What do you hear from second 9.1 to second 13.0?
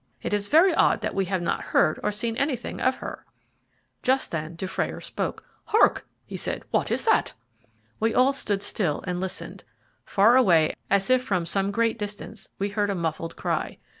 listened. Far away, as if from some great distance, we heard a